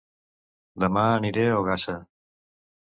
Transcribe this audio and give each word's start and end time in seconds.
Dema 0.85 1.05
aniré 1.19 1.47
a 1.51 1.55
Ogassa 1.61 1.99